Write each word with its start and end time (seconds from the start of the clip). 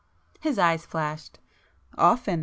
His 0.39 0.57
eyes 0.57 0.83
flashed. 0.83 1.37
"Often! 1.95 2.39